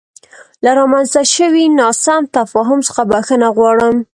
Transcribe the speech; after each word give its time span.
له 0.63 0.71
رامنځته 0.79 1.21
شوې 1.35 1.65
ناسم 1.79 2.21
تفاهم 2.37 2.79
څخه 2.87 3.01
بخښنه 3.11 3.47
غواړم. 3.57 3.95